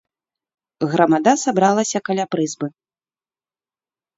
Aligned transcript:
Грамада 0.93 1.33
сабралася 1.43 1.97
каля 2.09 2.25
прызбы. 2.37 2.67